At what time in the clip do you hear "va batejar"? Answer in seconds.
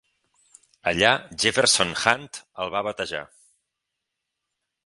2.77-3.23